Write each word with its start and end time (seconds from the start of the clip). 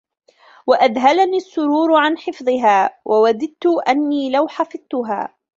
وَأَذْهَلَنِي 0.67 1.37
السُّرُورُ 1.37 1.95
عَنْ 1.95 2.17
حِفْظِهَا 2.17 2.93
وَوَدِدْت 3.05 3.65
أَنِّي 3.87 4.29
لَوْ 4.31 4.47
حَفِظْتهَا 4.47 5.35